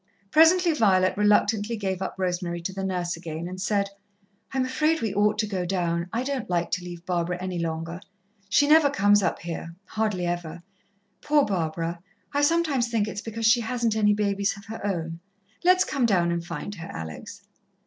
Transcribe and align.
Presently 0.31 0.73
Violet 0.73 1.15
reluctantly 1.15 1.77
gave 1.77 2.01
up 2.01 2.15
Rosemary 2.17 2.59
to 2.63 2.73
the 2.73 2.83
nurse 2.83 3.15
again, 3.15 3.47
and 3.47 3.61
said: 3.61 3.91
"I'm 4.51 4.65
afraid 4.65 4.99
we 4.99 5.13
ought 5.13 5.37
to 5.37 5.45
go 5.45 5.63
down. 5.63 6.07
I 6.11 6.23
don't 6.23 6.49
like 6.49 6.71
to 6.71 6.83
leave 6.83 7.05
Barbara 7.05 7.37
any 7.39 7.59
longer. 7.59 8.01
She 8.49 8.65
never 8.67 8.89
comes 8.89 9.21
up 9.21 9.37
here 9.41 9.75
hardly 9.85 10.25
ever. 10.25 10.63
Poor 11.21 11.45
Barbara! 11.45 11.99
I 12.33 12.41
sometimes 12.41 12.87
think 12.87 13.07
it's 13.07 13.21
because 13.21 13.45
she 13.45 13.61
hasn't 13.61 13.95
any 13.95 14.15
babies 14.15 14.57
of 14.57 14.65
her 14.65 14.83
own. 14.83 15.19
Let's 15.63 15.83
come 15.83 16.07
down 16.07 16.31
and 16.31 16.43
find 16.43 16.73
her, 16.73 16.87
Alex." 16.87 17.43